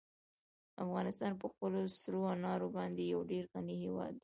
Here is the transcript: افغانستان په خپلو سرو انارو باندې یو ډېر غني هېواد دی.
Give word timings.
افغانستان 0.85 1.31
په 1.41 1.45
خپلو 1.51 1.79
سرو 1.99 2.21
انارو 2.35 2.67
باندې 2.77 3.01
یو 3.13 3.21
ډېر 3.31 3.43
غني 3.53 3.75
هېواد 3.85 4.11
دی. 4.15 4.19